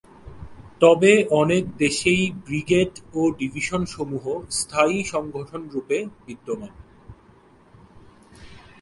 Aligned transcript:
তবে 0.81 1.11
অনেক 1.41 1.63
দেশেই 1.77 2.23
ব্রিগেড 2.45 2.91
ও 3.13 3.21
ডিভিশন 3.39 3.81
সমূহ 3.85 4.25
স্থায়ী 4.51 4.97
সংগঠন 5.03 5.61
রূপে 5.73 5.97
বিদ্যমান। 6.25 6.73